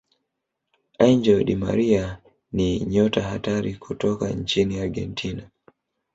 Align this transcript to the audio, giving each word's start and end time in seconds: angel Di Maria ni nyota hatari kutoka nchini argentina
angel 0.99 1.43
Di 1.43 1.55
Maria 1.55 2.21
ni 2.51 2.79
nyota 2.79 3.21
hatari 3.21 3.75
kutoka 3.75 4.29
nchini 4.29 4.79
argentina 4.79 5.49